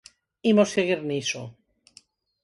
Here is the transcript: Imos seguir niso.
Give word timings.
Imos 0.51 0.73
seguir 0.75 0.99
niso. 1.09 1.41